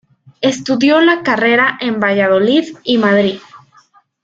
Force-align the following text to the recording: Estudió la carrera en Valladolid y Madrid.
Estudió 0.41 0.99
la 0.99 1.21
carrera 1.21 1.77
en 1.79 1.99
Valladolid 1.99 2.75
y 2.83 2.97
Madrid. 2.97 3.37